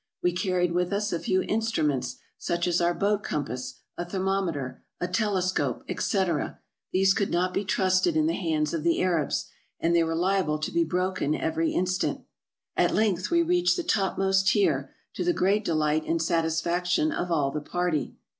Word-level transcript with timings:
We 0.23 0.31
carried 0.31 0.71
with 0.71 0.91
us 0.91 1.13
a 1.13 1.19
few 1.19 1.43
instruments, 1.43 2.15
such 2.39 2.65
as 2.65 2.81
our 2.81 2.95
boat 2.95 3.21
compass, 3.21 3.81
a 3.99 4.03
thermometer, 4.03 4.83
a 4.99 5.07
telescope, 5.07 5.83
etc.; 5.87 6.57
these 6.91 7.13
could 7.13 7.29
not 7.29 7.53
be 7.53 7.63
trusted 7.63 8.17
in 8.17 8.25
the 8.25 8.33
hands 8.33 8.73
of 8.73 8.81
the 8.81 8.99
Arabs, 8.99 9.45
and 9.79 9.95
they 9.95 10.03
were 10.03 10.15
liable 10.15 10.57
to 10.57 10.71
be 10.71 10.83
broken 10.83 11.35
every 11.35 11.71
instant. 11.71 12.21
At 12.75 12.95
length 12.95 13.29
we 13.29 13.43
reached 13.43 13.77
the 13.77 13.83
topmost 13.83 14.47
tier, 14.47 14.91
to 15.13 15.23
the 15.23 15.33
great 15.33 15.63
delight 15.63 16.03
and 16.07 16.19
satisfaction 16.19 17.11
of 17.11 17.31
all 17.31 17.51
the 17.51 17.61
party. 17.61 18.15